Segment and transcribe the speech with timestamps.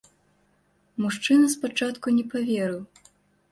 [1.03, 2.81] Мужчына спачатку не паверыў.